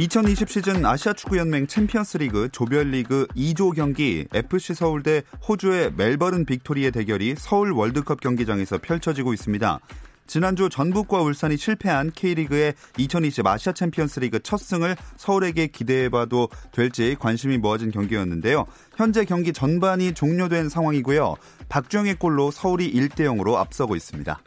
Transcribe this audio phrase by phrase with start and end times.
[0.00, 6.46] 2020 시즌 아시아 축구 연맹 챔피언스 리그 조별리그 2조 경기 FC 서울 대 호주의 멜버른
[6.46, 9.78] 빅토리의 대결이 서울 월드컵 경기장에서 펼쳐지고 있습니다.
[10.26, 17.58] 지난주 전북과 울산이 실패한 K리그의 2020 아시아 챔피언스 리그 첫 승을 서울에게 기대해봐도 될지 관심이
[17.58, 18.64] 모아진 경기였는데요.
[18.96, 21.34] 현재 경기 전반이 종료된 상황이고요.
[21.68, 24.40] 박주영의 골로 서울이 1대 0으로 앞서고 있습니다.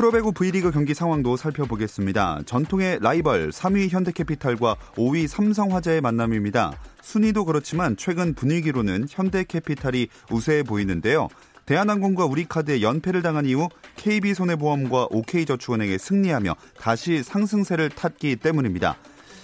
[0.00, 2.40] 프로배구 V리그 경기 상황도 살펴보겠습니다.
[2.46, 6.72] 전통의 라이벌 3위 현대캐피탈과 5위 삼성화재의 만남입니다.
[7.02, 11.28] 순위도 그렇지만 최근 분위기로는 현대캐피탈이 우세해 보이는데요.
[11.66, 18.96] 대한항공과 우리카드의 연패를 당한 이후 KB손해보험과 OK저축은행에 승리하며 다시 상승세를 탔기 때문입니다.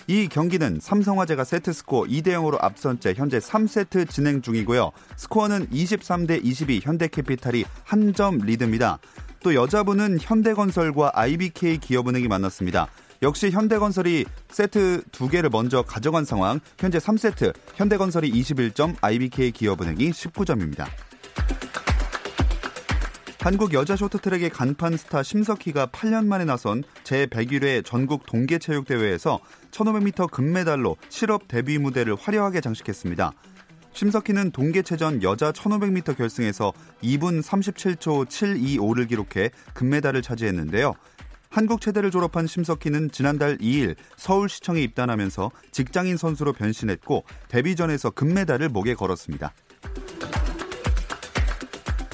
[0.07, 4.93] 이 경기는 삼성화재가 세트스코어 2대 0으로 앞선 채 현재 3세트 진행 중이고요.
[5.17, 9.01] 스코어는 23대 22 현대캐피탈이 한 점 리드입니다.
[9.47, 12.89] 또 여자분은 현대건설과 IBK 기업은행이 만났습니다.
[13.23, 16.59] 역시 현대건설이 세트 두 개를 먼저 가져간 상황.
[16.81, 20.87] 현재 3세트 현대건설이 21점, IBK 기업은행이 19점입니다.
[23.39, 29.39] 한국 여자 쇼트트랙의 간판 스타 심석희가 8년 만에 나선 제101회 전국 동계체육대회에서
[29.71, 33.33] 1500m 금메달로 실업 데뷔 무대를 화려하게 장식했습니다.
[33.97, 40.93] 심석희는 동계체전 여자 1500m 결승에서 2분 37초 725를 기록해 금메달을 차지했는데요.
[41.49, 49.55] 한국 체대를 졸업한 심석희는 지난달 2일 서울시청에 입단하면서 직장인 선수로 변신했고 데뷔전에서 금메달을 목에 걸었습니다.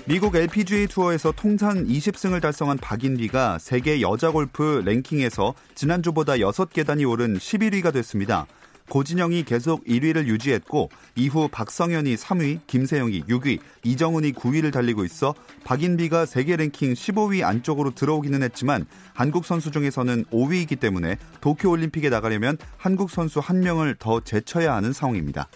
[0.07, 7.93] 미국 LPGA 투어에서 통산 20승을 달성한 박인비가 세계 여자 골프 랭킹에서 지난주보다 6계단이 오른 11위가
[7.93, 8.47] 됐습니다.
[8.93, 16.57] 고진영이 계속 1위를 유지했고 이후 박성현이 3위, 김세영이 6위, 이정훈이 9위를 달리고 있어 박인비가 세계
[16.57, 23.41] 랭킹 15위 안쪽으로 들어오기는 했지만 한국 선수 중에서는 5위이기 때문에 도쿄 올림픽에 나가려면 한국 선수
[23.41, 25.49] 한 명을 더 제쳐야 하는 상황입니다.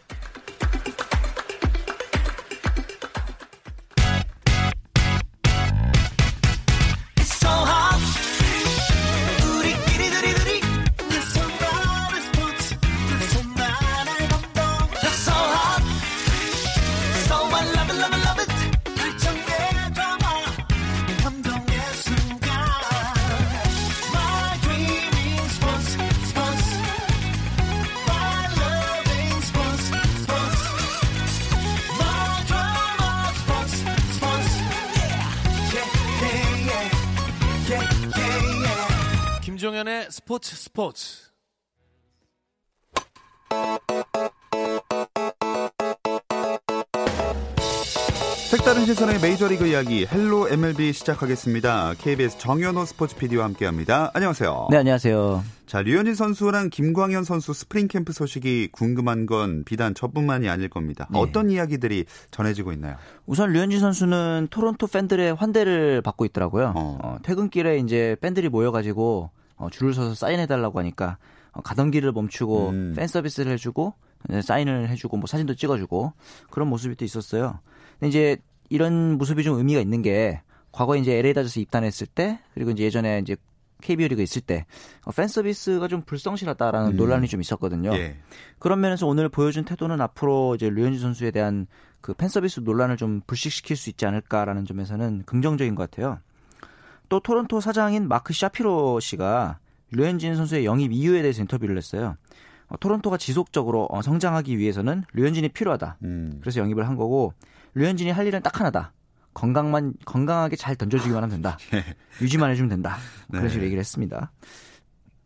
[40.76, 41.30] 스포츠.
[48.50, 51.94] 색다른 시선의 메이저리그 이야기 Hello MLB 시작하겠습니다.
[51.96, 54.10] KBS 정현호 스포츠 PD와 함께합니다.
[54.12, 54.68] 안녕하세요.
[54.70, 55.42] 네, 안녕하세요.
[55.64, 61.08] 자, 류현진 선수랑 김광현 선수 스프링 캠프 소식이 궁금한 건 비단 저뿐만이 아닐 겁니다.
[61.10, 61.18] 네.
[61.18, 62.96] 어떤 이야기들이 전해지고 있나요?
[63.24, 66.74] 우선 류현진 선수는 토론토 팬들의 환대를 받고 있더라고요.
[66.76, 66.98] 어.
[67.02, 71.18] 어, 퇴근길에 이제 팬들이 모여가지고 어, 줄을 서서 사인해달라고 하니까
[71.52, 72.94] 어, 가던 길을 멈추고 음.
[72.96, 73.94] 팬 서비스를 해주고
[74.42, 76.12] 사인을 해주고 뭐 사진도 찍어주고
[76.50, 77.60] 그런 모습이 또 있었어요.
[77.98, 78.36] 근데 이제
[78.68, 83.20] 이런 모습이 좀 의미가 있는 게 과거에 이제 LA 다저스 입단했을 때 그리고 이제 예전에
[83.20, 83.36] 이제
[83.82, 84.66] KBO 리그 있을 때
[85.04, 86.96] 어, 팬 서비스가 좀 불성실하다라는 음.
[86.96, 87.94] 논란이 좀 있었거든요.
[87.94, 88.16] 예.
[88.58, 91.66] 그런 면에서 오늘 보여준 태도는 앞으로 이제 류현진 선수에 대한
[92.00, 96.20] 그 팬 서비스 논란을 좀 불식시킬 수 있지 않을까라는 점에서는 긍정적인 것 같아요.
[97.08, 99.58] 또 토론토 사장인 마크 샤피로 씨가
[99.90, 102.16] 류현진 선수의 영입 이유에 대해서 인터뷰를 했어요.
[102.68, 105.98] 어, 토론토가 지속적으로 어, 성장하기 위해서는 류현진이 필요하다.
[106.02, 106.38] 음.
[106.40, 107.32] 그래서 영입을 한 거고
[107.74, 108.92] 류현진이 할 일은 딱 하나다.
[109.34, 111.58] 건강만 건강하게 잘 던져주기만 하면 된다.
[111.74, 111.84] 예.
[112.22, 112.96] 유지만 해주면 된다.
[113.28, 113.48] 그런 네.
[113.50, 114.32] 식으로 얘기를 했습니다.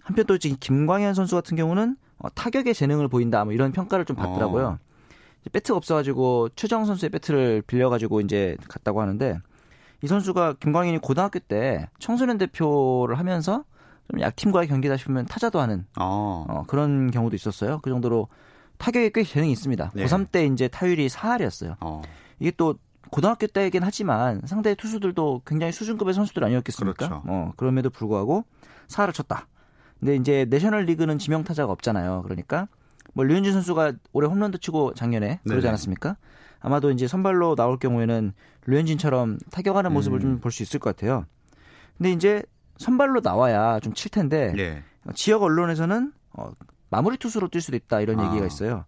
[0.03, 3.45] 한편 또 지금 김광현 선수 같은 경우는 어, 타격의 재능을 보인다.
[3.45, 4.67] 뭐 이런 평가를 좀 받더라고요.
[4.67, 4.79] 어.
[5.53, 9.39] 배트가 없어가지고 최정 선수의 배트를 빌려가지고 이제 갔다고 하는데
[10.03, 13.65] 이 선수가 김광현이 고등학교 때 청소년 대표를 하면서
[14.11, 16.45] 좀 약팀과의 경기다 싶으면 타자도 하는 어.
[16.49, 17.81] 어, 그런 경우도 있었어요.
[17.83, 18.29] 그 정도로
[18.79, 19.93] 타격에 꽤 재능이 있습니다.
[19.95, 20.05] 네.
[20.05, 21.77] 고3 때 이제 타율이 4할이었어요.
[21.81, 22.03] 어.
[22.39, 22.77] 이게 또
[23.11, 27.07] 고등학교 때이긴 하지만 상대 투수들도 굉장히 수준급의 선수들 아니었겠습니까?
[27.07, 27.23] 그렇죠.
[27.27, 28.45] 어, 그럼에도 불구하고
[28.89, 29.47] 사활을 쳤다.
[29.99, 32.23] 근데 이제 내셔널 리그는 지명 타자가 없잖아요.
[32.23, 32.69] 그러니까
[33.15, 36.17] 뭐 류현진 선수가 올해 홈런도 치고 작년에 그러지 않았습니까?
[36.61, 38.33] 아마도 이제 선발로 나올 경우에는
[38.67, 40.23] 류현진처럼 타격하는 모습을 음.
[40.23, 41.25] 좀볼 수 있을 것 같아요.
[41.97, 42.43] 근데 이제
[42.79, 44.83] 선발로 나와야 좀 칠 텐데 네.
[45.15, 46.53] 지역 언론에서는 어,
[46.91, 48.27] 마무리 투수로 뛸 수도 있다 이런 아.
[48.29, 48.85] 얘기가 있어요.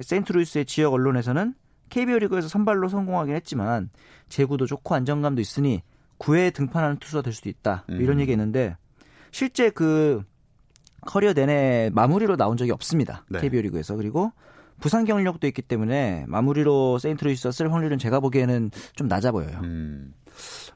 [0.00, 1.54] 세인트루이스의 지역 언론에서는
[1.90, 3.90] KBO 리그에서 선발로 성공하긴 했지만
[4.30, 5.82] 제구도 좋고 안정감도 있으니
[6.18, 8.00] 9회에 등판하는 투수가 될 수도 있다 음.
[8.00, 8.76] 이런 얘기 있는데
[9.32, 10.24] 실제 그
[11.06, 13.24] 커리어 내내 마무리로 나온 적이 없습니다.
[13.28, 13.40] 네.
[13.40, 14.32] KBO 리그에서 그리고
[14.80, 19.60] 부상 경력도 있기 때문에 마무리로 세인트루이스가 쓸 확률은 제가 보기에는 좀 낮아 보여요.
[19.62, 20.14] 음.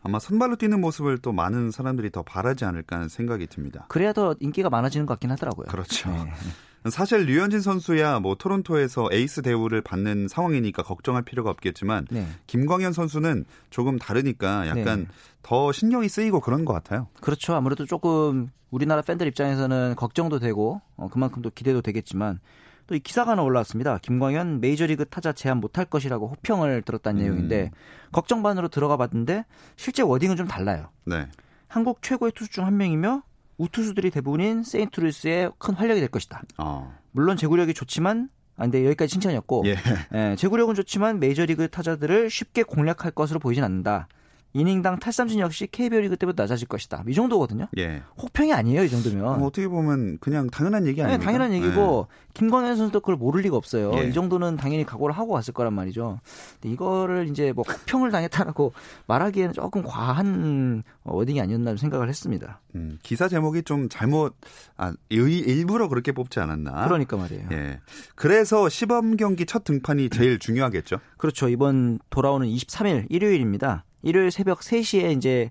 [0.02, 3.87] 아마 선발로 뛰는 모습을 또 많은 사람들이 더 바라지 않을까 하는 생각이 듭니다.
[3.88, 5.67] 그래야 더 인기가 많아지는 것 같긴 하더라고요.
[5.67, 6.11] 그렇죠.
[6.11, 6.32] 네.
[6.90, 12.26] 사실 류현진 선수야 뭐 토론토에서 에이스 대우를 받는 상황이니까 걱정할 필요가 없겠지만 네.
[12.46, 15.06] 김광현 선수는 조금 다르니까 약간 네.
[15.43, 17.08] 더 신경이 쓰이고 그런 것 같아요.
[17.20, 17.55] 그렇죠.
[17.55, 22.38] 아무래도 조금 우리나라 팬들 입장에서는 걱정도 되고 어, 그만큼 또 기대도 되겠지만
[22.87, 23.99] 또 이 기사가 하나 올라왔습니다.
[23.99, 27.25] 김광현 메이저리그 타자 제압 못할 것이라고 혹평을 들었다는 음.
[27.25, 27.72] 내용인데
[28.12, 29.44] 걱정 반으로 들어가 봤는데
[29.75, 30.90] 실제 wording은 좀 달라요.
[31.05, 31.26] 네.
[31.67, 33.22] 한국 최고의 투수 중 한 명이며
[33.58, 36.43] 우투수들이 대부분인 세인트루이스의 큰 활력이 될 것이다.
[36.58, 36.94] 어.
[37.12, 39.76] 물론 제구력이 좋지만 아, 근데 여기까지 칭찬이었고 예.
[40.14, 44.08] 예, 제구력은 좋지만 메이저리그 타자들을 쉽게 공략할 것으로 보이진 않는다.
[44.52, 47.04] 이닝당 탈삼진 역시 KBO 리그 때보다 낮아질 것이다.
[47.06, 47.69] 이 정도거든요.
[47.78, 48.02] 예.
[48.19, 49.43] 혹평이 아니에요, 이 정도면.
[49.43, 51.19] 어떻게 보면 그냥 당연한 얘기 아니에요?
[51.19, 52.16] 네, 당연한 얘기고 네.
[52.34, 53.93] 김광현 선수도 그걸 모를 리가 없어요.
[53.96, 54.08] 예.
[54.08, 56.20] 이 정도는 당연히 각오를 하고 왔을 거란 말이죠.
[56.54, 58.72] 근데 이거를 이제 뭐 혹평을 당했다라고
[59.06, 62.60] 말하기에는 조금 과한 워딩이 아니었나 생각을 했습니다.
[62.75, 64.34] 음, 기사 제목이 좀 잘못
[64.76, 66.84] 아, 일부러 그렇게 뽑지 않았나?
[66.84, 67.48] 그러니까 말이에요.
[67.52, 67.81] 예.
[68.14, 70.98] 그래서 시범 경기 첫 등판이 제일 중요하겠죠.
[71.19, 71.48] 그렇죠.
[71.48, 73.84] 이번 돌아오는 23일 일요일입니다.
[74.02, 75.50] 일요일 새벽 3시에 이제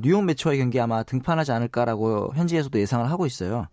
[0.00, 3.68] 뉴욕 매치와의 경기 아마 등판하지 않을까라고 현지에서도 예상을 하고 있어요.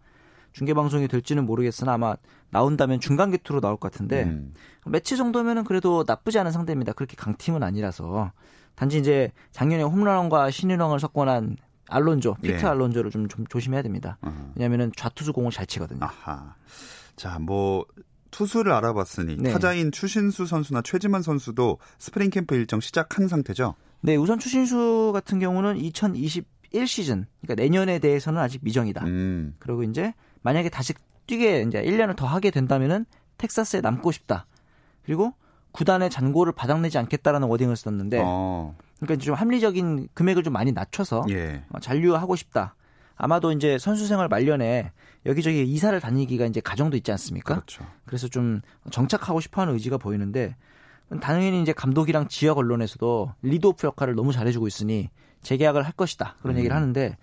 [0.52, 2.16] 중계 방송이 될지는 모르겠으나 아마
[2.52, 4.54] 나온다면 중간 계투로 나올 것 같은데 음.
[4.86, 6.94] 메츠 정도면은 그래도 나쁘지 않은 상대입니다.
[6.94, 8.32] 그렇게 강팀은 아니라서
[8.76, 11.58] 단지 이제 작년에 홈런왕과 신인왕을 석권한
[11.90, 12.68] 알론조, 피트 예.
[12.68, 14.18] 알론조를 좀, 좀 조심해야 됩니다.
[14.22, 14.52] 어.
[14.56, 16.00] 왜냐하면 좌투수 공을 잘 치거든요.
[16.02, 16.56] 아하.
[17.16, 17.86] 자, 뭐
[18.32, 19.52] 투수를 알아봤으니 네.
[19.52, 23.76] 타자인 추신수 선수나 최지만 선수도 스프링 캠프 일정 시작한 상태죠.
[24.06, 29.06] 네, 우선 추신수 같은 경우는 2021 시즌, 그러니까 내년에 대해서는 아직 미정이다.
[29.06, 29.56] 음.
[29.60, 30.94] 그리고 이제 만약에 다시
[31.26, 33.06] 뛰게 이제 1년을 더 하게 된다면은
[33.38, 34.46] 텍사스에 남고 싶다.
[35.06, 35.34] 그리고
[35.72, 38.76] 구단의 잔고를 바닥내지 않겠다라는 워딩을 썼는데, 어.
[39.00, 41.64] 그러니까 좀 합리적인 금액을 좀 많이 낮춰서 예.
[41.70, 42.76] 어, 잔류하고 싶다.
[43.16, 44.92] 아마도 이제 선수 생활 말년에
[45.26, 47.56] 여기저기 이사를 다니기가 이제 가정도 있지 않습니까?
[47.56, 47.86] 그렇죠.
[48.06, 48.60] 그래서 좀
[48.92, 50.58] 정착하고 싶어하는 의지가 보이는데
[51.22, 55.10] 당연히 이제 감독이랑 지역 언론에서도 리드오프 역할을 너무 잘해주고 있으니
[55.42, 56.60] 재계약을 할 것이다 그런 음.
[56.60, 57.18] 얘기를 하는데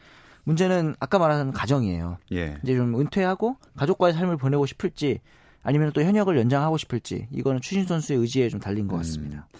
[0.44, 2.18] 문제는 아까 말한 가정이에요.
[2.32, 2.58] 예.
[2.62, 5.20] 이제 좀 은퇴하고 가족과의 삶을 보내고 싶을지
[5.62, 8.98] 아니면 또 현역을 연장하고 싶을지 이거는 추신 선수의 의지에 좀 달린 것 음.
[8.98, 9.48] 같습니다.
[9.52, 9.58] 음.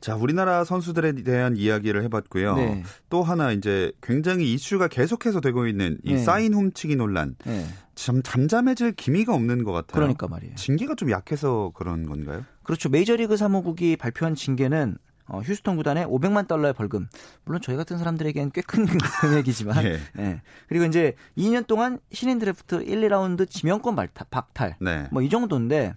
[0.00, 2.56] 자, 우리나라 선수들에 대한 이야기를 해봤고요.
[2.56, 2.84] 네.
[3.08, 6.18] 또 하나 이제 굉장히 이슈가 계속해서 되고 있는 이 네.
[6.18, 7.34] 사인 훔치기 논란.
[7.44, 7.66] 네.
[7.96, 9.94] 참 잠잠해질 기미가 없는 것 같아요.
[9.94, 10.54] 그러니까 말이에요.
[10.54, 12.44] 징계가 좀 약해서 그런 건가요?
[12.66, 12.88] 그렇죠.
[12.88, 17.06] 메이저리그 사무국이 발표한 징계는 어, 휴스턴 구단에 500만 달러의 벌금.
[17.44, 18.86] 물론 저희 같은 사람들에게는 꽤큰
[19.20, 19.84] 금액이지만.
[19.84, 20.00] 예.
[20.18, 20.42] 예.
[20.68, 23.94] 그리고 이제 2년 동안 신인 드래프트 1, 2라운드 지명권
[24.30, 24.76] 박탈.
[24.80, 25.06] 네.
[25.12, 25.94] 뭐이 정도인데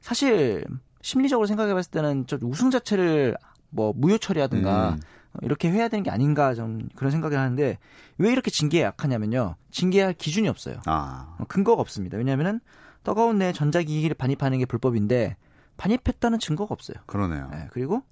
[0.00, 0.64] 사실
[1.02, 3.36] 심리적으로 생각해 봤을 때는 저 우승 자체를
[3.70, 5.00] 뭐 무효 처리하든가 음.
[5.42, 7.78] 이렇게 해야 되는 게 아닌가 좀 그런 생각을 하는데
[8.18, 9.54] 왜 이렇게 징계에 약하냐면요.
[9.70, 10.80] 징계할 기준이 없어요.
[10.86, 11.36] 아.
[11.38, 12.18] 어, 근거가 없습니다.
[12.18, 12.58] 왜냐하면은
[13.04, 15.36] 떠가운 내 전자기기를 반입하는 게 불법인데
[15.78, 16.98] 반입했다는 증거가 없어요.
[17.06, 17.48] 그러네요.
[17.50, 18.02] 네, 그리고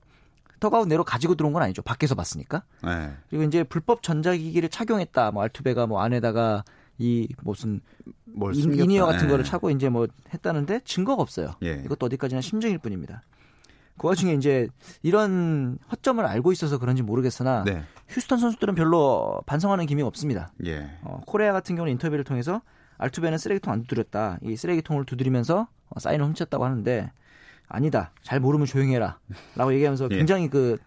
[0.58, 1.82] 터가운 내로 가지고 들어온 건 아니죠.
[1.82, 2.62] 밖에서 봤으니까.
[2.82, 3.12] 네.
[3.28, 5.32] 그리고 이제 불법 전자기기를 착용했다.
[5.32, 6.64] 뭐 알투베가 뭐 안에다가
[6.98, 7.82] 이 무슨
[8.54, 9.28] 인, 이니어 같은 네.
[9.28, 11.50] 거를 차고 이제 뭐 했다는데 증거가 없어요.
[11.62, 11.82] 예.
[11.84, 13.20] 이것도 어디까지나 심증일 뿐입니다.
[13.98, 14.68] 그 와중에 이제
[15.02, 17.82] 이런 허점을 알고 있어서 그런지 모르겠으나 네.
[18.08, 20.52] 휴스턴 선수들은 별로 반성하는 기미가 없습니다.
[20.64, 20.90] 예.
[21.02, 22.62] 어, 코레아 같은 경우는 인터뷰를 통해서
[22.98, 24.38] 알투베는 쓰레기통 안 두드렸다.
[24.42, 27.10] 이 쓰레기통을 두드리면서 어, 사인을 훔쳤다고 하는데
[27.68, 28.12] 아니다.
[28.22, 29.18] 잘 모르면 조용해라.
[29.54, 30.16] 라고 얘기하면서 예.
[30.16, 30.78] 굉장히 그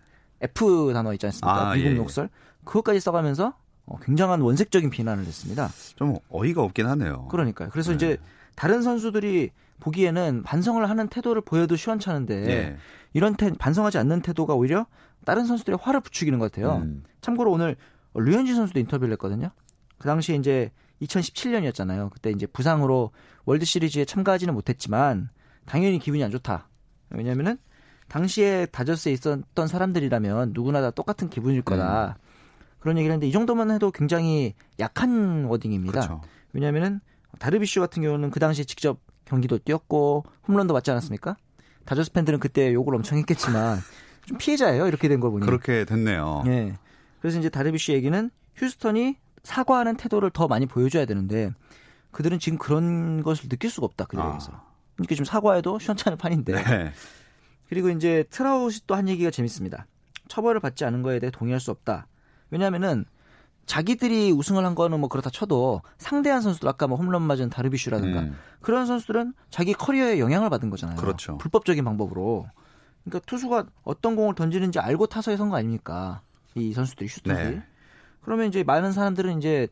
[0.41, 1.71] F 단어 있지 않습니까?
[1.71, 1.93] 아, 미국 예.
[1.93, 2.29] 녹설.
[2.63, 3.55] 그것까지 써가면서
[3.85, 5.69] 어, 굉장한 원색적인 비난을 했습니다.
[5.95, 7.27] 좀 어이가 없긴 하네요.
[7.27, 7.69] 그러니까요.
[7.71, 7.95] 그래서 네.
[7.95, 8.17] 이제
[8.55, 12.77] 다른 선수들이 보기에는 반성을 하는 태도를 보여도 시원찮은데 네.
[13.13, 14.85] 이런 태, 반성하지 않는 태도가 오히려
[15.25, 16.77] 다른 선수들의 화를 부추기는 것 같아요.
[16.77, 17.03] 음.
[17.21, 17.75] 참고로 오늘
[18.13, 19.51] 류현진 선수도 인터뷰를 했거든요.
[19.97, 20.71] 그 당시에 이제
[21.01, 22.09] 2017년이었잖아요.
[22.11, 23.11] 그때 이제 부상으로
[23.45, 25.29] 월드 시리즈에 참가하지는 못했지만
[25.65, 26.68] 당연히 기분이 안 좋다.
[27.11, 27.57] 왜냐면은
[28.07, 32.17] 당시에 다저스에 있었던 사람들이라면 누구나 다 똑같은 기분일 거다.
[32.19, 32.29] 음.
[32.79, 35.91] 그런 얘기를 했는데 이 정도만 해도 굉장히 약한 wording입니다.
[36.01, 36.21] 그렇죠.
[36.53, 37.01] 왜냐하면은
[37.37, 41.35] 다르비슈 같은 경우는 그 당시에 직접 경기도 뛰었고 홈런도 맞지 않았습니까?
[41.85, 43.79] 다저스 팬들은 그때 욕을 엄청 했겠지만
[44.25, 44.87] 좀 피해자예요.
[44.87, 45.45] 이렇게 된 걸 보니.
[45.45, 46.43] 그렇게 됐네요.
[46.45, 46.75] 네.
[47.21, 51.51] 그래서 이제 다르비슈 얘기는 휴스턴이 사과하는 태도를 더 많이 보여줘야 되는데
[52.11, 54.05] 그들은 지금 그런 것을 느낄 수가 없다.
[54.05, 54.51] 그들에게서.
[54.53, 54.68] 아.
[54.99, 56.53] 그러니까 좀 사과해도 시원찮을 판인데.
[56.63, 56.91] 네.
[57.69, 59.85] 그리고 이제 트라우시 또 한 얘기가 재밌습니다.
[60.27, 62.07] 처벌을 받지 않은 거에 대해 동의할 수 없다.
[62.51, 63.05] 왜냐하면은
[63.65, 68.35] 자기들이 우승을 한 거는 뭐 그렇다 쳐도 상대한 선수들 아까 뭐 홈런 맞은 다르비슈라든가 음.
[68.61, 70.97] 그런 선수들은 자기 커리어에 영향을 받은 거잖아요.
[70.97, 71.37] 그렇죠.
[71.37, 72.47] 불법적인 방법으로.
[73.03, 76.21] 그러니까 투수가 어떤 공을 던지는지 알고 타석에 선 거 아닙니까?
[76.55, 77.55] 이 선수들이 슈터들이.
[77.57, 77.63] 네.
[78.21, 79.67] 그러면 이제 많은 사람들은 이제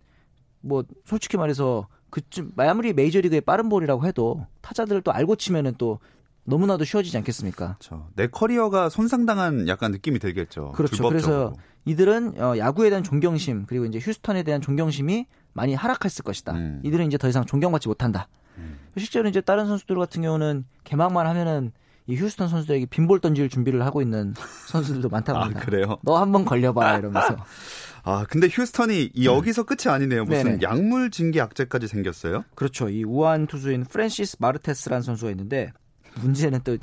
[0.62, 6.00] 뭐 솔직히 말해서 그쯤 아무리 메이저리그의 빠른 볼이라고 해도 타자들을 또 알고 치면은 또
[6.46, 7.78] 너무나도 쉬워지지 않겠습니까?
[7.80, 8.08] 그렇죠.
[8.16, 10.72] 내 커리어가 손상당한 약간 느낌이 들겠죠.
[10.72, 10.96] 그렇죠.
[10.96, 11.52] 불법적으로.
[11.52, 11.54] 그래서
[11.86, 16.54] 이들은 어, 야구에 대한 존경심 그리고 이제 휴스턴에 대한 존경심이 많이 하락했을 것이다.
[16.54, 16.82] 음.
[16.84, 18.28] 이들은 이제 더 이상 존경받지 못한다.
[18.58, 18.78] 음.
[18.98, 21.72] 실제로 이제 다른 선수들 같은 경우는 개막만 하면은
[22.08, 24.34] 이 휴스턴 선수들에게 빈볼 던질 준비를 하고 있는
[24.68, 25.60] 선수들도 많다고 합니다.
[25.62, 25.98] 아, 그래요?
[26.02, 27.36] 너 한번 걸려봐 이러면서.
[28.10, 30.24] 아, 근데 휴스턴이 이 여기서 끝이 아니네요.
[30.24, 30.60] 무슨 네네.
[30.62, 32.46] 약물 징계 악재까지 생겼어요?
[32.56, 32.88] 그렇죠.
[32.88, 35.74] 이 우한 투수인 프랜시스 마르테스라는 선수가 있는데
[36.22, 36.78] 문제는 또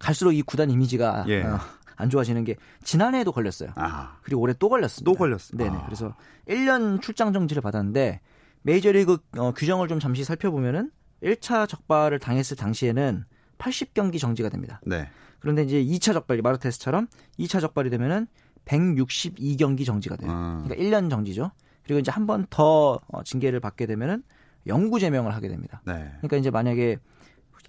[0.00, 1.42] 갈수록 이 구단 이미지가 예.
[1.44, 1.60] 어,
[1.94, 3.70] 안 좋아지는 게 지난해에도 걸렸어요.
[3.76, 4.16] 아.
[4.22, 5.12] 그리고 올해 또 걸렸습니다.
[5.12, 5.56] 또 걸렸어요.
[5.56, 5.76] 네네.
[5.76, 5.84] 아.
[5.84, 6.16] 그래서
[6.48, 8.20] 1년 출장 정지를 받았는데
[8.62, 10.90] 메이저리그 어, 규정을 좀 잠시 살펴보면은
[11.22, 13.24] 1차 적발을 당했을 당시에는
[13.58, 14.80] 80경기 정지가 됩니다.
[14.84, 15.08] 네.
[15.38, 17.06] 그런데 이제 2차 적발, 마르테스처럼
[17.38, 18.26] 2차 적발이 되면은
[18.64, 20.30] 162경기 정지가 돼요.
[20.30, 20.62] 아.
[20.64, 21.50] 그러니까 1년 정지죠.
[21.84, 24.22] 그리고 이제 한 번더 어, 징계를 받게 되면은
[24.66, 25.82] 영구 제명을 하게 됩니다.
[25.84, 25.94] 네.
[26.18, 26.98] 그러니까 이제 만약에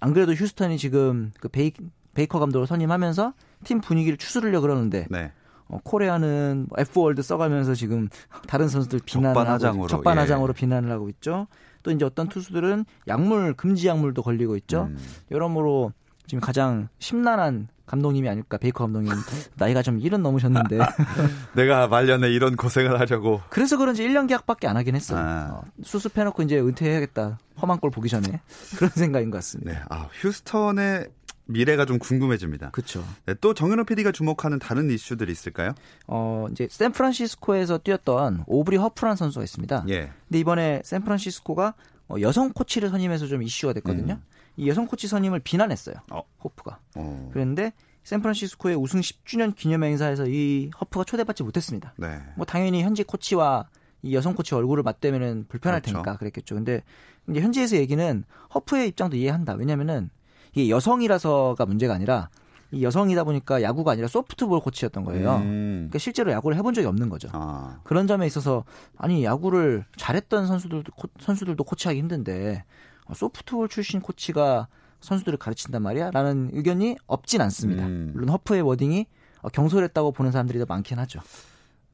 [0.00, 1.72] 안 그래도 휴스턴이 지금 그 베이,
[2.14, 3.34] 베이커 감독을 선임하면서
[3.64, 5.32] 팀 분위기를 추스르려 그러는데 네.
[5.66, 8.08] 어, 코레아는 F word 써가면서 지금
[8.46, 10.60] 다른 선수들 비난을 적반하장으로, 하고 적반하장으로 예.
[10.60, 11.46] 비난을 하고 있죠.
[11.82, 14.84] 또 이제 어떤 투수들은 약물 금지 약물도 걸리고 있죠.
[14.84, 14.98] 음.
[15.30, 15.92] 여러모로
[16.26, 19.12] 지금 가장 심란한 감독님이 아닐까 베이커 감독님
[19.56, 20.78] 나이가 좀 일흔 넘으셨는데
[21.54, 25.18] 내가 말년에 이런 고생을 하려고 그래서 그런지 1년 계약밖에 안 하긴 했어요.
[25.18, 25.48] 아.
[25.52, 28.40] 어, 수습해놓고 이제 은퇴해야겠다 험한 꼴 보기 전에
[28.76, 29.72] 그런 생각인 것 같습니다.
[29.72, 31.08] 네, 아 휴스턴의
[31.46, 32.70] 미래가 좀 궁금해집니다.
[32.70, 33.04] 그렇죠.
[33.26, 35.74] 네, 또 정현호 PD가 주목하는 다른 이슈들이 있을까요?
[36.06, 39.84] 어, 이제 샌프란시스코에서 뛰었던 오브리 허프란 선수가 있습니다.
[39.90, 40.10] 예.
[40.28, 41.74] 근데 이번에 샌프란시스코가
[42.08, 44.14] 어, 여성 코치를 선임해서 좀 이슈가 됐거든요.
[44.14, 44.33] 음.
[44.56, 45.96] 이 여성 코치 선임을 비난했어요.
[46.10, 46.22] 어.
[46.42, 46.78] 허프가.
[46.96, 47.30] 어.
[47.32, 47.72] 그런데
[48.04, 51.94] 샌프란시스코의 우승 10주년 기념 행사에서 이 허프가 초대받지 못했습니다.
[51.96, 52.20] 네.
[52.36, 53.68] 뭐 당연히 현지 코치와
[54.02, 55.94] 이 여성 코치 얼굴을 맞대면은 불편할 그렇죠.
[55.94, 56.54] 테니까 그랬겠죠.
[56.54, 56.82] 근데
[57.28, 59.54] 이제 현지에서 얘기는 허프의 입장도 이해한다.
[59.54, 60.10] 왜냐면은
[60.52, 62.28] 이게 여성이라서가 문제가 아니라
[62.70, 65.36] 이 여성이다 보니까 야구가 아니라 소프트볼 코치였던 거예요.
[65.36, 65.74] 음.
[65.88, 67.28] 그러니까 실제로 야구를 해본 적이 없는 거죠.
[67.32, 67.78] 아.
[67.84, 68.64] 그런 점에 있어서
[68.98, 72.64] 아니 야구를 잘했던 선수들도 선수들도 코치하기 힘든데
[73.12, 74.68] 소프트볼 출신 코치가
[75.00, 76.10] 선수들을 가르친단 말이야?
[76.12, 77.84] 라는 의견이 없진 않습니다.
[77.84, 78.12] 음.
[78.14, 79.06] 물론 허프의 워딩이
[79.52, 81.20] 경솔했다고 보는 사람들이 더 많긴 하죠.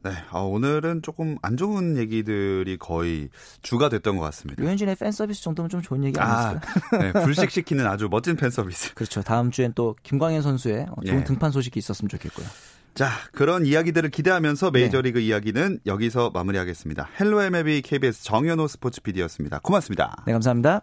[0.03, 3.29] 네, 아, 오늘은 조금 안 좋은 얘기들이 거의
[3.61, 4.63] 주가 됐던 것 같습니다.
[4.63, 6.61] 류현진의 팬 서비스 정도면 좀 좋은 얘기 아니었어요?
[6.93, 8.95] 아, 네, 불식시키는 아주 멋진 팬 서비스.
[8.95, 9.23] 그렇죠.
[9.23, 11.25] 다음 주엔 또 김광현 선수의 좋은 네.
[11.25, 12.47] 등판 소식이 있었으면 좋겠고요.
[12.95, 15.25] 자, 그런 이야기들을 기대하면서 메이저리그 네.
[15.27, 17.09] 이야기는 여기서 마무리하겠습니다.
[17.21, 19.61] 헬로 MLB KBS 정현호 스포츠 PD였습니다.
[19.61, 20.23] 고맙습니다.
[20.27, 20.83] 네, 감사합니다.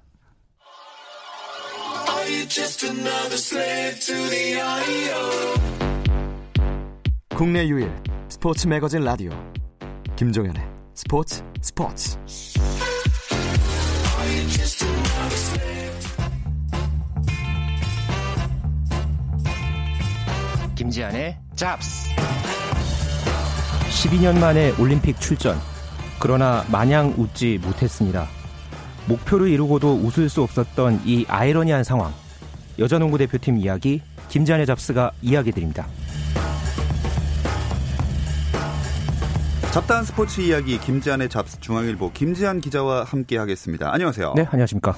[7.36, 7.90] 국내 유일
[8.28, 9.32] 스포츠 매거진 라디오.
[10.18, 10.62] 김종현의
[10.94, 12.18] 스포츠 스포츠.
[20.76, 22.10] 김지한의 잡스
[23.90, 25.58] 12년 만에 올림픽 출전.
[26.20, 28.37] 그러나 마냥 웃지 못했습니다.
[29.08, 32.14] 목표를 이루고도 웃을 수 없었던 이 아이러니한 상황.
[32.78, 35.88] 여자농구 대표팀 이야기 김지한의 잡스가 이야기 드립니다.
[39.72, 43.94] 잡다한 스포츠 이야기 김지한의 잡스 중앙일보 김지한 기자와 함께 하겠습니다.
[43.94, 44.34] 안녕하세요.
[44.36, 44.98] 네, 안녕하십니까.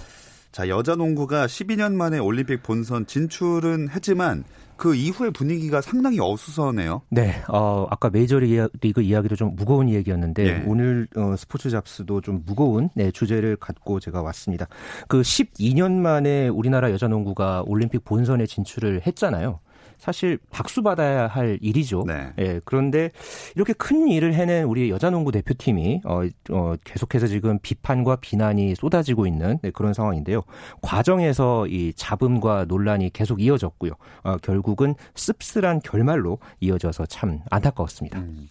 [0.51, 4.43] 자, 여자 농구가 12년 만에 올림픽 본선 진출은 했지만
[4.79, 7.01] 그 이후의 분위기가 상당히 어수선해요.
[7.09, 10.63] 네, 어, 아까 메이저리그 이야기도 좀 무거운 이야기였는데 네.
[10.65, 14.67] 오늘 어, 스포츠 잡스도 좀 무거운 네, 주제를 갖고 제가 왔습니다.
[15.09, 19.59] 그 12년 만에 우리나라 여자 농구가 올림픽 본선에 진출을 했잖아요.
[19.99, 22.05] 사실 박수 받아야 할 일이죠.
[22.07, 22.31] 네.
[22.39, 23.11] 예, 그런데
[23.55, 29.59] 이렇게 큰 일을 해낸 우리 여자농구 대표팀이 어, 어, 계속해서 지금 비판과 비난이 쏟아지고 있는
[29.61, 30.43] 네, 그런 상황인데요.
[30.81, 33.91] 과정에서 이 잡음과 논란이 계속 이어졌고요.
[34.23, 38.19] 어, 결국은 씁쓸한 결말로 이어져서 참 안타까웠습니다.
[38.19, 38.47] 음.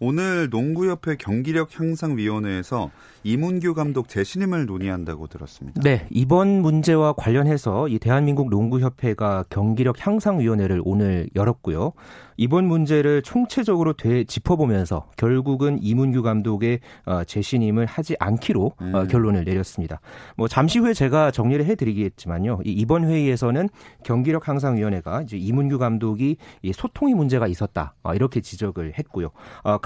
[0.00, 2.90] 오늘 농구협회 경기력 향상위원회에서
[3.24, 5.80] 이문규 감독 재신임을 논의한다고 들었습니다.
[5.82, 11.92] 네, 이번 문제와 관련해서 이 대한민국 농구협회가 경기력 향상위원회를 오늘 열었고요.
[12.40, 18.94] 이번 문제를 총체적으로 되, 짚어보면서 결국은 이문규 감독의 어, 재신임을 하지 않기로 어, 음.
[18.94, 20.00] 어, 결론을 내렸습니다.
[20.36, 22.60] 뭐 잠시 후에 제가 정리를 해드리겠지만요.
[22.64, 23.68] 이, 이번 회의에서는
[24.04, 29.30] 경기력 향상위원회가 이제 이문규 감독이 이 소통이 문제가 있었다 어, 이렇게 지적을 했고요.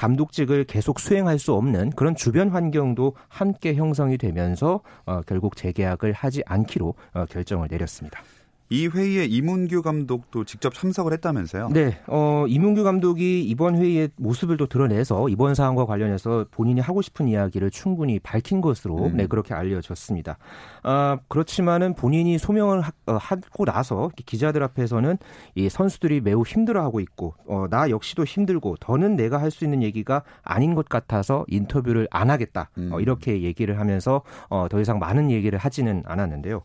[0.02, 6.12] 어, 감독직을 계속 수행할 수 없는 그런 주변 환경도 함께 형성이 되면서 어, 결국 재계약을
[6.12, 8.20] 하지 않기로 어, 결정을 내렸습니다.
[8.68, 11.68] 이 회의에 이문규 감독도 직접 참석을 했다면서요?
[11.68, 17.28] 네, 어, 이문규 감독이 이번 회의의 모습을 또 드러내서 이번 사안과 관련해서 본인이 하고 싶은
[17.28, 19.16] 이야기를 충분히 밝힌 것으로 음.
[19.16, 20.38] 네 그렇게 알려졌습니다.
[20.82, 25.18] 아, 그렇지만은 본인이 소명을 하, 어, 하고 나서 기자들 앞에서는
[25.54, 30.22] 이 선수들이 매우 힘들어하고 있고 어, 나 역시도 힘들고 더는 내가 할 수 있는 얘기가
[30.42, 32.90] 아닌 것 같아서 인터뷰를 안 하겠다 어, 음.
[32.92, 36.62] 어, 이렇게 얘기를 하면서 어, 더 이상 많은 얘기를 하지는 않았는데요.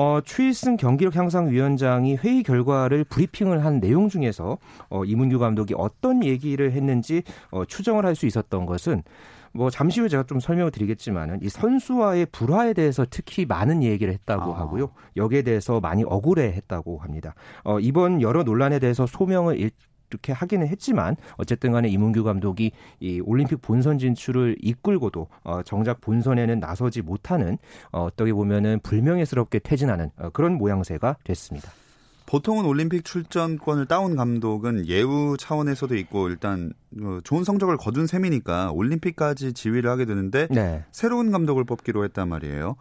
[0.00, 4.56] 어, 추일승 경기력 향상 위원장이 회의 결과를 브리핑을 한 내용 중에서
[4.90, 9.02] 어, 이문규 감독이 어떤 얘기를 했는지 어, 추정을 할 수 있었던 것은
[9.52, 14.54] 뭐 잠시 후에 제가 좀 설명을 드리겠지만은 이 선수와의 불화에 대해서 특히 많은 얘기를 했다고
[14.54, 14.60] 아.
[14.60, 14.90] 하고요.
[15.16, 17.34] 여기에 대해서 많이 억울해했다고 합니다.
[17.64, 19.70] 어, 이번 여러 논란에 대해서 소명을 일,
[20.10, 26.60] 이렇게 하기는 했지만 어쨌든 간에 이문규 감독이 이 올림픽 본선 진출을 이끌고도 어, 정작 본선에는
[26.60, 27.58] 나서지 못하는
[27.92, 31.70] 어, 어떻게 보면은 불명예스럽게 퇴진하는 어, 그런 모양새가 됐습니다.
[32.26, 36.72] 보통은 올림픽 출전권을 따온 감독은 예우 차원에서도 있고 일단
[37.02, 40.84] 어, 좋은 성적을 거둔 셈이니까 올림픽까지 지휘를 하게 되는데 네.
[40.92, 42.76] 새로운 감독을 뽑기로 했단 말이에요.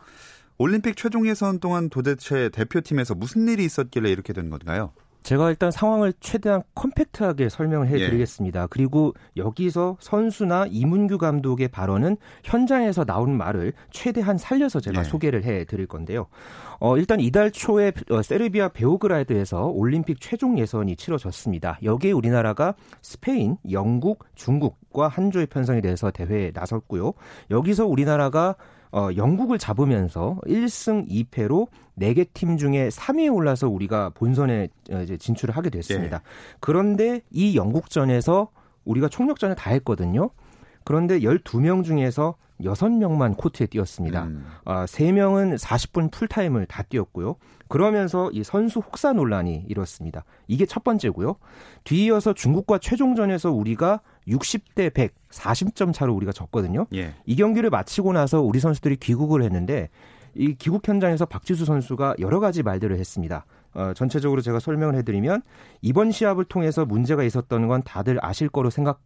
[0.57, 4.91] 올림픽 최종 예선 동안 도대체 대표팀에서 무슨 일이 있었길래 이렇게 된 건가요?
[5.27, 8.61] 제가 일단 상황을 최대한 컴팩트하게 설명을 해드리겠습니다.
[8.61, 8.67] 예.
[8.69, 15.03] 그리고 여기서 선수나 이문규 감독의 발언은 현장에서 나온 말을 최대한 살려서 제가 예.
[15.03, 16.27] 소개를 해드릴 건데요.
[16.79, 21.79] 어, 일단 이달 초에 어, 세르비아 베오그라드에서 올림픽 최종 예선이 치러졌습니다.
[21.83, 27.11] 여기에 우리나라가 스페인, 영국, 중국과 한 조에 편성이 돼서 대회에 나섰고요.
[27.51, 28.55] 여기서 우리나라가
[28.91, 31.67] 어, 영국을 잡으면서 1승 2패로
[31.99, 36.17] 4개 팀 중에 3위에 올라서 우리가 본선에 어, 이제 진출을 하게 됐습니다.
[36.17, 36.21] 예.
[36.59, 38.49] 그런데 이 영국전에서
[38.85, 40.29] 우리가 총력전을 다 했거든요.
[40.83, 44.23] 그런데 12명 중에서 6명만 코트에 뛰었습니다.
[44.23, 44.45] 음.
[44.65, 47.35] 아, 3명은 40분 풀타임을 다 뛰었고요.
[47.67, 50.23] 그러면서 이 선수 혹사 논란이 일었습니다.
[50.47, 51.35] 이게 첫 번째고요.
[51.83, 56.87] 뒤이어서 중국과 최종전에서 우리가 60대 100, 40점 차로 우리가 졌거든요.
[56.93, 57.13] 예.
[57.25, 59.89] 이 경기를 마치고 나서 우리 선수들이 귀국을 했는데
[60.35, 63.45] 이 귀국 현장에서 박지수 선수가 여러 가지 말들을 했습니다.
[63.73, 65.41] 어, 전체적으로 제가 설명을 해드리면
[65.81, 69.01] 이번 시합을 통해서 문제가 있었던 건 다들 아실 거로 생각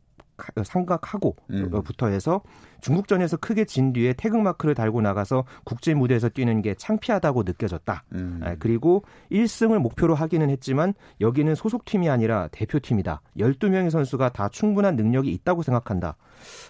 [0.64, 2.12] 생각하고부터 음.
[2.12, 2.42] 해서
[2.82, 8.04] 중국전에서 크게 진 뒤에 태극마크를 달고 나가서 국제 무대에서 뛰는 게 창피하다고 느껴졌다.
[8.14, 8.42] 음.
[8.44, 13.22] 아, 그리고 1승을 목표로 하기는 했지만 여기는 소속팀이 아니라 대표팀이다.
[13.38, 16.18] 12명의 선수가 다 충분한 능력이 있다고 생각한다.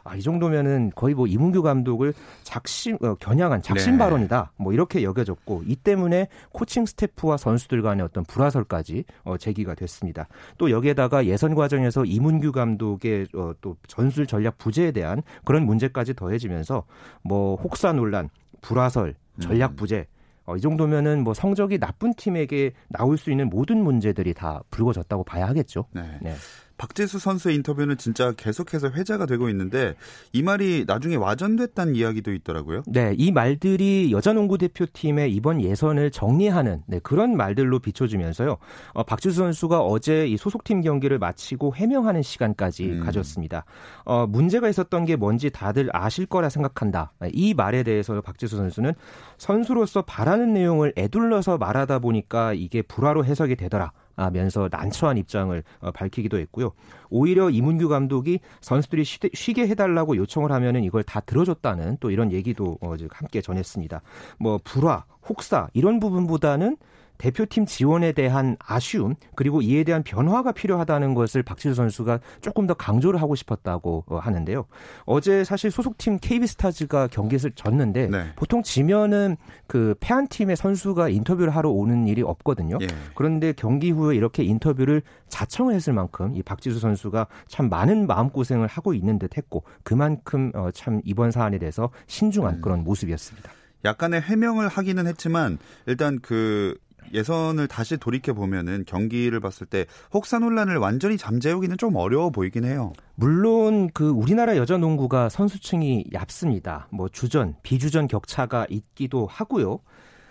[0.03, 3.97] 아, 이 정도면은 거의 뭐 이문규 감독을 작심 어, 겨냥한 작심 네.
[3.99, 4.51] 발언이다.
[4.57, 10.27] 뭐 이렇게 여겨졌고 이 때문에 코칭 스태프와 선수들 간의 어떤 불화설까지 어, 제기가 됐습니다.
[10.57, 16.83] 또 여기에다가 예선 과정에서 이문규 감독의 어, 또 전술 전략 부재에 대한 그런 문제까지 더해지면서
[17.23, 18.29] 뭐 혹사 논란,
[18.61, 19.75] 불화설, 전략 음.
[19.75, 20.07] 부재
[20.45, 25.47] 어, 이 정도면은 뭐 성적이 나쁜 팀에게 나올 수 있는 모든 문제들이 다 불거졌다고 봐야
[25.47, 25.85] 하겠죠.
[25.91, 26.17] 네.
[26.21, 26.33] 네.
[26.81, 29.93] 박재수 선수의 인터뷰는 진짜 계속해서 회자가 되고 있는데
[30.33, 32.81] 이 말이 나중에 와전됐다는 이야기도 있더라고요.
[32.87, 38.57] 네, 이 말들이 여자농구 대표팀의 이번 예선을 정리하는 네, 그런 말들로 비춰지면서요.
[38.93, 43.03] 어, 박재수 선수가 어제 이 소속팀 경기를 마치고 해명하는 시간까지 음.
[43.05, 43.63] 가졌습니다.
[44.03, 47.13] 어, 문제가 있었던 게 뭔지 다들 아실 거라 생각한다.
[47.31, 48.93] 이 말에 대해서 박재수 선수는
[49.37, 53.91] 선수로서 바라는 내용을 애둘러서 말하다 보니까 이게 불화로 해석이 되더라.
[54.31, 56.71] 면서 난처한 입장을 어, 밝히기도 했고요.
[57.09, 62.95] 오히려 이문규 감독이 선수들이 쉬게 해달라고 요청을 하면은 이걸 다 들어줬다는 또 이런 얘기도 어,
[63.11, 64.01] 함께 전했습니다.
[64.39, 66.77] 뭐 불화, 혹사 이런 부분보다는
[67.21, 73.21] 대표팀 지원에 대한 아쉬움 그리고 이에 대한 변화가 필요하다는 것을 박지수 선수가 조금 더 강조를
[73.21, 74.65] 하고 싶었다고 어, 하는데요.
[75.05, 78.25] 어제 사실 소속팀 KB스타즈가 경기를 졌는데 네.
[78.35, 82.79] 보통 지면은 그 패한 팀의 선수가 인터뷰를 하러 오는 일이 없거든요.
[82.81, 82.87] 예.
[83.13, 88.95] 그런데 경기 후에 이렇게 인터뷰를 자청을 했을 만큼 이 박지수 선수가 참 많은 마음고생을 하고
[88.95, 92.61] 있는 듯 했고 그만큼 어, 참 이번 사안에 대해서 신중한 음.
[92.61, 93.51] 그런 모습이었습니다.
[93.85, 96.77] 약간의 해명을 하기는 했지만 일단 그
[97.13, 102.93] 예선을 다시 돌이켜 보면은 경기를 봤을 때 혹사 논란을 완전히 잠재우기는 좀 어려워 보이긴 해요.
[103.15, 106.87] 물론 그 우리나라 여자 농구가 선수층이 얇습니다.
[106.91, 109.79] 뭐 주전, 비주전 격차가 있기도 하고요.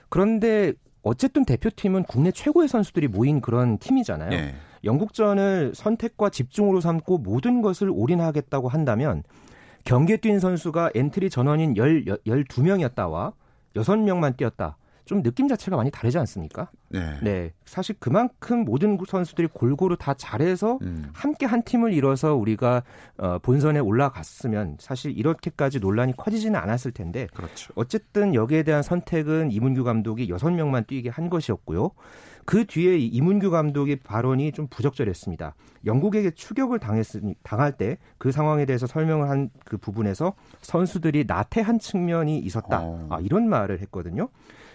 [0.09, 4.31] 그런데 어쨌든 대표팀은 국내 최고의 선수들이 모인 그런 팀이잖아요.
[4.31, 4.55] 네.
[4.85, 9.23] 영국전을 선택과 집중으로 삼고 모든 것을 올인하겠다고 한다면
[9.85, 13.33] 경기에 뛴 선수가 엔트리 전원인 10, 12명이었다와
[13.77, 14.77] 6명만 뛰었다.
[15.05, 16.71] 좀 느낌 자체가 많이 다르지 않습니까?
[16.89, 17.19] 네.
[17.23, 17.53] 네.
[17.65, 21.09] 사실 그만큼 모든 선수들이 골고루 다 잘해서 음.
[21.13, 22.83] 함께 한 팀을 이뤄서 우리가
[23.19, 27.27] 어, 본선에 올라갔으면 사실 이렇게까지 논란이 커지지는 않았을 텐데.
[27.35, 27.73] 그렇죠.
[27.77, 31.91] 어쨌든 여기에 대한 선택은 이문규 감독이 6명만 뛰게 한 것이었고요.
[32.51, 35.55] 그 뒤에 이문규 감독의 발언이 좀 부적절했습니다.
[35.87, 42.39] 영국에게 추격을 당했으니 당할 때 그 상황에 대해서 설명을 한 그 부분에서 선수들이 나태한 측면이
[42.41, 42.81] 있었다.
[42.83, 43.07] 어.
[43.09, 44.29] 아, 이런 말을 했거든요.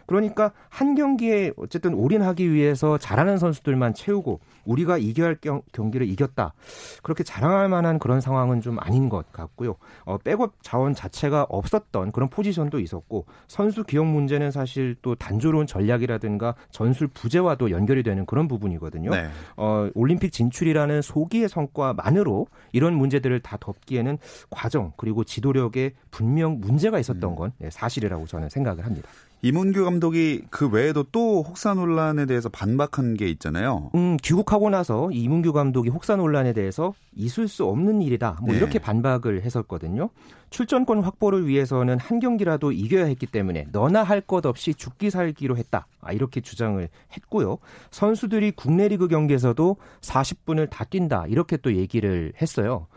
[0.08, 6.54] 그러니까 한 경기에 어쨌든 올인하기 위해서 잘하는 선수들만 채우고 우리가 이겨야 할 경, 경기를 이겼다.
[7.02, 9.76] 그렇게 자랑할 만한 그런 상황은 좀 아닌 것 같고요.
[10.06, 16.54] 어, 백업 자원 자체가 없었던 그런 포지션도 있었고 선수 기억 문제는 사실 또 단조로운 전략이라든가
[16.70, 19.12] 전술 부재와도 연결이 되는 그런 부분이거든요.
[19.12, 19.28] 네.
[19.58, 24.18] 어, 올림픽 진출이라는 소기의 성과만으로 이런 문제들을 다 덮기에는
[24.50, 27.36] 과정 그리고 지도력에 분명 문제가 있었던 음.
[27.36, 27.70] 건 음.
[27.72, 29.10] 사실이라고 저는 생각을 합니다.
[29.42, 33.92] 이문규 감독이 그 외에도 또 혹사 논란에 대해서 반박한 게 있잖아요.
[33.94, 38.40] 음, 귀국하고 나서 이문규 감독이 혹사 논란에 대해서 있을 수 없는 일이다.
[38.42, 38.58] 뭐 네.
[38.58, 40.10] 이렇게 반박을 했었거든요.
[40.50, 45.86] 출전권 확보를 위해서는 한 경기라도 이겨야 했기 때문에 너나 할 것 없이 죽기 살기로 했다.
[46.02, 47.60] 아, 이렇게 주장을 했고요.
[47.92, 51.26] 선수들이 국내 리그 경기에서도 40분을 다 뛴다.
[51.28, 52.88] 이렇게 또 얘기를 했어요.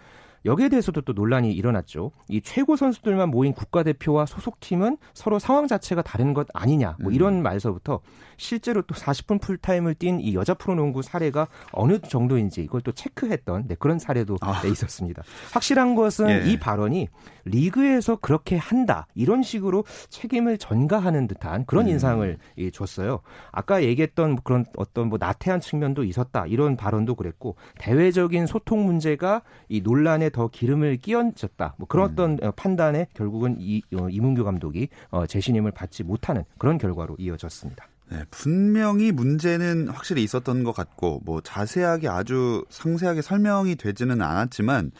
[0.45, 2.13] 여기에 대해서도 또 논란이 일어났죠.
[2.29, 6.97] 이 최고 선수들만 모인 국가대표와 소속팀은 서로 상황 자체가 다른 것 아니냐.
[7.01, 7.43] 뭐 이런 음.
[7.43, 8.01] 말서부터
[8.37, 13.77] 실제로 또 40분 풀타임을 뛴 이 여자 프로농구 사례가 어느 정도인지 이걸 또 체크했던 네,
[13.79, 14.61] 그런 사례도 아.
[14.63, 15.23] 네, 있었습니다.
[15.53, 16.51] 확실한 것은 예.
[16.51, 17.09] 이 발언이
[17.45, 21.93] 리그에서 그렇게 한다 이런 식으로 책임을 전가하는 듯한 그런 음.
[21.93, 23.21] 인상을 예, 줬어요.
[23.53, 29.81] 아까 얘기했던 그런 어떤 뭐 나태한 측면도 있었다 이런 발언도 그랬고 대외적인 소통 문제가 이
[29.81, 32.13] 논란에 더 기름을 끼얹었다 뭐 그런 음.
[32.13, 37.89] 어떤 어, 판단에 결국은 이, 어, 이문규 감독이 어, 재신임을 받지 못하는 그런 결과로 이어졌습니다.
[38.11, 44.93] 네, 분명히 문제는 확실히 있었던 것 같고 뭐 자세하게 아주 상세하게 설명이 되지는 않았지만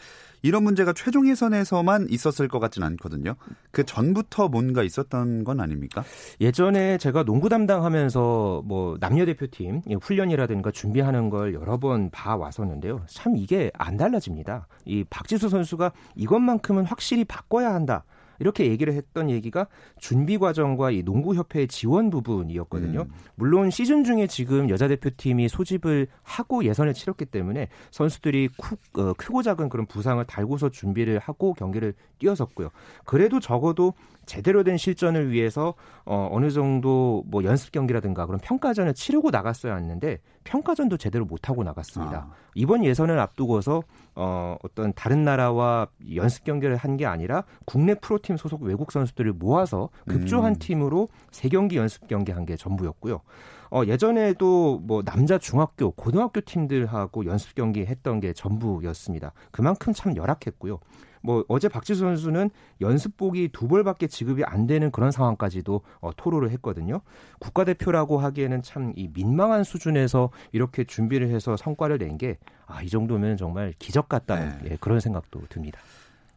[0.43, 3.35] 이런 문제가 최종 예선에서만 있었을 것 같지는 않거든요.
[3.71, 6.05] 그 전부터 뭔가 있었던 건 아닙니까?
[6.41, 13.03] 예전에 제가 농구 담당하면서 뭐 남녀 대표팀 훈련이라든가 준비하는 걸 여러 번 봐 왔었는데요.
[13.09, 14.67] 참 이게 안 달라집니다.
[14.85, 18.05] 이 박지수 선수가 이것만큼은 확실히 바꿔야 한다.
[18.39, 19.67] 이렇게 얘기를 했던 얘기가
[19.99, 23.03] 준비 과정과 이 농구협회의 지원 부분이었거든요.
[23.03, 23.13] 음.
[23.35, 29.43] 물론 시즌 중에 지금 여자 대표팀이 소집을 하고 예선을 치렀기 때문에 선수들이 크, 어, 크고
[29.43, 32.71] 작은 그런 부상을 달고서 준비를 하고 경기를 뛰어섰고요.
[33.05, 33.95] 그래도 적어도
[34.27, 35.75] 제대로 된 실전을 위해서
[36.05, 40.21] 어, 어느 정도 뭐 연습 경기라든가 그런 평가전을 치르고 나갔어야 했는데
[40.53, 42.29] 평가전도 제대로 못 하고 나갔습니다.
[42.31, 42.35] 아.
[42.55, 43.83] 이번 예선을 앞두고서
[44.15, 49.91] 어, 어떤 다른 나라와 연습 경기를 한 게 아니라 국내 프로팀 소속 외국 선수들을 모아서
[50.09, 50.59] 급조한 음.
[50.59, 53.21] 팀으로 세 경기 연습 경기 한 게 전부였고요.
[53.71, 59.33] 어, 예전에도 뭐 남자 중학교, 고등학교 팀들하고 연습 경기 했던 게 전부였습니다.
[59.51, 60.79] 그만큼 참 열악했고요.
[61.23, 62.51] 뭐 어제 박지수 선수는
[62.81, 67.01] 연습복이 두 벌밖에 지급이 안 되는 그런 상황까지도 어, 토로를 했거든요.
[67.41, 73.37] 국가대표라고 하기에는 참 이 민망한 수준에서 이렇게 준비를 해서 성과를 낸 게 아, 이 정도면
[73.37, 74.71] 정말 기적 같다는 네.
[74.73, 75.79] 예, 그런 생각도 듭니다.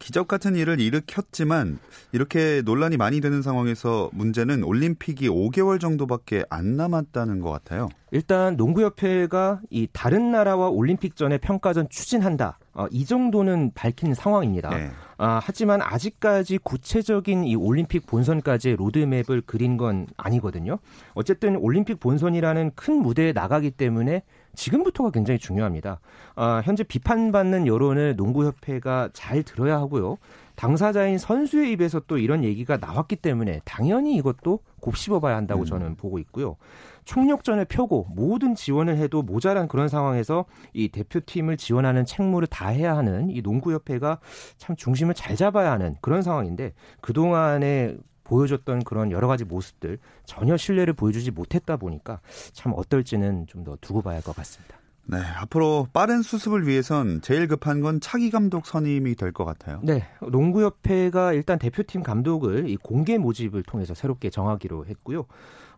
[0.02, 1.78] 기적 같은 일을 일으켰지만
[2.12, 7.88] 이렇게 논란이 많이 되는 상황에서 문제는 올림픽이 5개월 정도밖에 안 남았다는 것 같아요.
[8.10, 12.58] 일단 농구협회가 이 다른 나라와 올림픽 전에 평가전 추진한다.
[12.74, 14.70] 어, 이 정도는 밝힌 상황입니다.
[14.70, 14.92] 네.
[15.18, 20.80] 아, 하지만 아직까지 구체적인 이 올림픽 본선까지의 로드맵을 그린 건 아니거든요.
[21.14, 24.24] 어쨌든 올림픽 본선이라는 큰 무대에 나가기 때문에
[24.56, 26.00] 지금부터가 굉장히 중요합니다.
[26.36, 30.18] 아, 현재 비판받는 여론을 농구협회가 잘 들어야 하고요.
[30.56, 35.66] 당사자인 선수의 입에서 또 이런 얘기가 나왔기 때문에 당연히 이것도 곱씹어봐야 한다고 음.
[35.66, 36.58] 저는 보고 있고요.
[37.06, 43.30] 총력전에 펴고 모든 지원을 해도 모자란 그런 상황에서 이 대표팀을 지원하는 책무를 다 해야 하는
[43.30, 44.20] 이 농구협회가
[44.58, 47.98] 참 중심을 잘 잡아야 하는 그런 상황인데 그동안에
[48.36, 52.22] 보여줬던 그런 여러 가지 모습들 전혀 신뢰를 보여주지 못했다 보니까
[52.54, 54.78] 참 어떨지는 좀 더 두고 봐야 할 것 같습니다.
[55.06, 59.80] 네, 앞으로 빠른 수습을 위해선 제일 급한 건 차기 감독 선임이 될 것 같아요.
[59.84, 65.26] 네, 농구협회가 일단 대표팀 감독을 이 공개 모집을 통해서 새롭게 정하기로 했고요.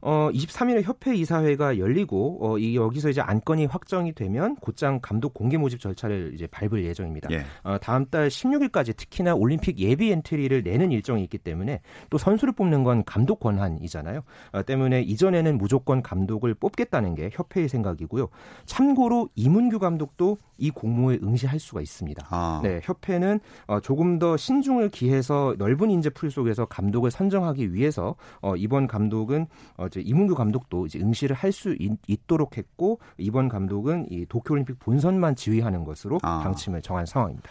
[0.06, 5.58] 어, 23일에 협회 이사회가 열리고 어, 이 여기서 이제 안건이 확정이 되면 곧장 감독 공개
[5.58, 7.30] 모집 절차를 이제 밟을 예정입니다.
[7.32, 7.46] 예.
[7.64, 12.84] 어, 다음 달 16일까지 특히나 올림픽 예비 엔트리를 내는 일정이 있기 때문에 또 선수를 뽑는
[12.84, 14.24] 건 감독 권한이잖아요.
[14.52, 18.28] 어, 때문에 이 전에는 무조건 감독을 뽑겠다는 게 협회의 생각이고요.
[18.66, 22.28] 참고로 이문규 감독도 이 공모에 응시할 수가 있습니다.
[22.30, 22.60] 아.
[22.62, 28.56] 네, 협회는 어, 조금 더 신중을 기해서 넓은 인재 풀 속에서 감독을 선정하기 위해서 어,
[28.56, 31.76] 이번 감독은 어, 이제 이문규 감독도 이제 응시를 할 수
[32.08, 36.40] 있도록 했고 이번 감독은 이 도쿄올림픽 본선만 지휘하는 것으로 아.
[36.44, 37.48] 방침을 정한 상황입니다.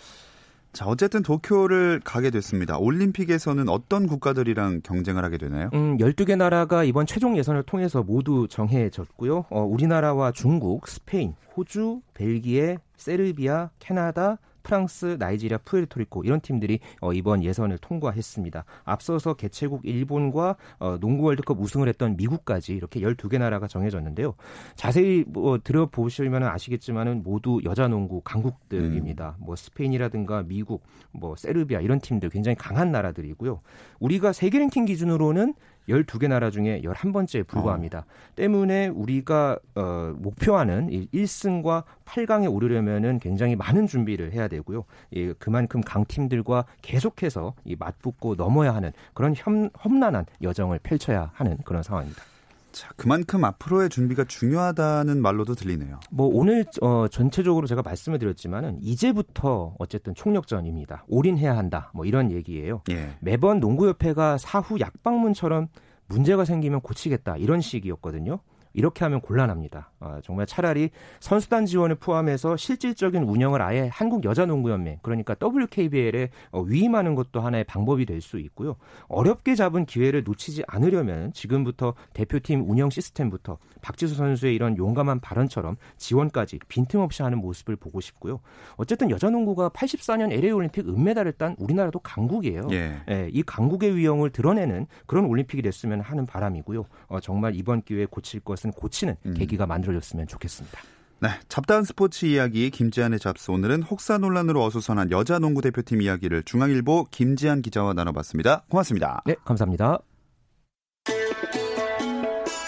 [0.72, 2.78] 자, 어쨌든 도쿄를 가게 됐습니다.
[2.78, 5.68] 올림픽에서는 어떤 국가들이랑 경쟁을 하게 되나요?
[5.74, 9.44] 음, 12개 나라가 이번 최종 예선을 통해서 모두 정해졌고요.
[9.50, 17.42] 어, 우리나라와 중국, 스페인, 호주, 벨기에, 세르비아, 캐나다, 프랑스, 나이지리아, 푸에르토리코 이런 팀들이 어, 이번
[17.42, 18.64] 예선을 통과했습니다.
[18.84, 24.34] 앞서서 개최국 일본과 어, 농구 월드컵 우승을 했던 미국까지 이렇게 12개 나라가 정해졌는데요.
[24.76, 29.36] 자세히 뭐 들어보시면 아시겠지만은 모두 여자 농구 강국들입니다.
[29.40, 29.44] 음.
[29.44, 33.60] 뭐 스페인이라든가 미국, 뭐 세르비아 이런 팀들 굉장히 강한 나라들이고요.
[33.98, 35.54] 우리가 세계 랭킹 기준으로는
[35.88, 37.98] 12개 나라 중에 11번째에 불과합니다.
[37.98, 38.04] 어.
[38.36, 44.84] 때문에 우리가 어, 목표하는 1승과 8강에 오르려면은 굉장히 많은 준비를 해야 되고요.
[45.14, 51.82] 예, 그만큼 강팀들과 계속해서 이 맞붙고 넘어야 하는 그런 험, 험난한 여정을 펼쳐야 하는 그런
[51.82, 52.31] 상황입니다.
[52.72, 56.00] 자, 그만큼 앞으로의 준비가 중요하다는 말로도 들리네요.
[56.10, 61.04] 뭐 오늘 어, 전체적으로 제가 말씀을 드렸지만은 이제부터 어쨌든 총력전입니다.
[61.08, 61.90] 올인해야 한다.
[61.94, 62.82] 뭐 이런 얘기예요.
[62.90, 63.10] 예.
[63.20, 65.68] 매번 농구협회가 사후 약방문처럼
[66.08, 68.40] 문제가 생기면 고치겠다 이런 식이었거든요.
[68.72, 69.91] 이렇게 하면 곤란합니다.
[70.02, 77.14] 아, 정말 차라리 선수단 지원을 포함해서 실질적인 운영을 아예 한국 여자농구연맹 그러니까 WKBL에 어, 위임하는
[77.14, 78.76] 것도 하나의 방법이 될 수 있고요.
[79.08, 86.60] 어렵게 잡은 기회를 놓치지 않으려면 지금부터 대표팀 운영 시스템부터 박지수 선수의 이런 용감한 발언처럼 지원까지
[86.68, 88.40] 빈틈없이 하는 모습을 보고 싶고요.
[88.76, 92.68] 어쨌든 여자농구가 84년 LA 올림픽 은메달을 딴 우리나라도 강국이에요.
[92.70, 93.02] 예.
[93.10, 96.84] 예, 이 강국의 위용을 드러내는 그런 올림픽이 됐으면 하는 바람이고요.
[97.08, 99.34] 어, 정말 이번 기회에 고칠 것은 고치는 음.
[99.34, 100.80] 계기가 만들어 만들어줬으면 좋겠습니다.
[101.20, 107.06] 네, 잡다한 스포츠 이야기 김지한의 잡스 오늘은 혹사 논란으로 어수선한 여자 농구 대표팀 이야기를 중앙일보
[107.10, 108.64] 김지한 기자와 나눠봤습니다.
[108.68, 109.22] 고맙습니다.
[109.24, 110.00] 네, 감사합니다.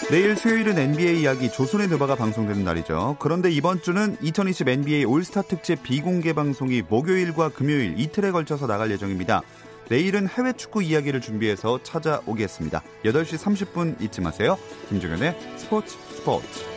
[0.09, 3.17] 내일 수요일은 NBA 이야기 조선의 누바가 방송되는 날이죠.
[3.19, 9.41] 그런데 이번 주는 2020 NBA 올스타 특집 비공개 방송이 목요일과 금요일 이틀에 걸쳐서 나갈 예정입니다.
[9.89, 12.81] 내일은 해외 축구 이야기를 준비해서 찾아오겠습니다.
[13.03, 14.57] 8시 30분 잊지 마세요.
[14.89, 16.74] 김종현의 스포츠 스포츠.